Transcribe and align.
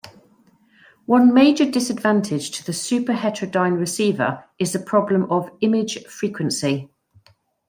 One 1.05 1.31
major 1.31 1.69
disadvantage 1.69 2.49
to 2.57 2.65
the 2.65 2.71
superheterodyne 2.71 3.77
receiver 3.79 4.45
is 4.57 4.73
the 4.73 4.79
problem 4.79 5.29
of 5.31 5.51
"image 5.61 6.03
frequency". 6.07 6.89